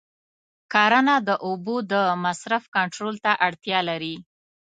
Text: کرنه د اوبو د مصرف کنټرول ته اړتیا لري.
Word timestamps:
کرنه 0.73 1.15
د 1.27 1.29
اوبو 1.45 1.75
د 1.91 1.93
مصرف 2.23 2.63
کنټرول 2.75 3.15
ته 3.25 3.31
اړتیا 3.47 3.79
لري. 3.89 4.15